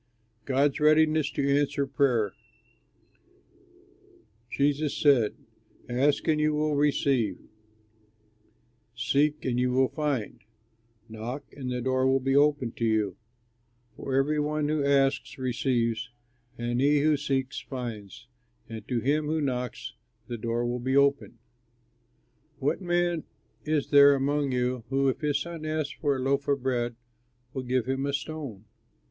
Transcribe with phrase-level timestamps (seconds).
[0.45, 2.33] '"GOD'S READINESS TO ANSWER PRAYER
[4.51, 5.35] Jesus said:
[5.87, 7.37] "Ask and you will receive,
[8.95, 10.39] seek and you will find,
[11.07, 13.15] knock and the door will be opened to you;
[13.95, 16.09] for every one who asks receives,
[16.57, 18.27] and he who seeks finds,
[18.67, 19.93] and to him who knocks
[20.25, 21.37] the door will be opened.
[22.57, 23.23] "What man
[23.65, 26.95] is there among you, who if his son asks him for a loaf of bread,
[27.53, 28.65] will give him a stone?